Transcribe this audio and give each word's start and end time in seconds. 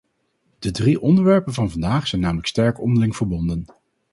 De 0.59 0.71
drie 0.71 1.01
onderwerpen 1.01 1.53
van 1.53 1.69
vandaag 1.71 2.07
zijn 2.07 2.21
namelijk 2.21 2.47
sterk 2.47 2.81
onderling 2.81 3.15
verbonden. 3.15 3.65